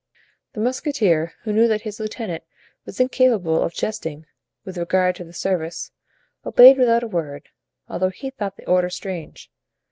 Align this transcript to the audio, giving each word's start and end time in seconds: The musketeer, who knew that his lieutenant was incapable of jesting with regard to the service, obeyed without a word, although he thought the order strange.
The 0.53 0.59
musketeer, 0.61 1.33
who 1.43 1.53
knew 1.53 1.67
that 1.67 1.81
his 1.81 1.99
lieutenant 1.99 2.43
was 2.87 2.99
incapable 2.99 3.61
of 3.61 3.75
jesting 3.75 4.25
with 4.65 4.79
regard 4.79 5.15
to 5.17 5.23
the 5.23 5.31
service, 5.31 5.91
obeyed 6.43 6.79
without 6.79 7.03
a 7.03 7.07
word, 7.07 7.49
although 7.87 8.09
he 8.09 8.31
thought 8.31 8.57
the 8.57 8.65
order 8.65 8.89
strange. 8.89 9.51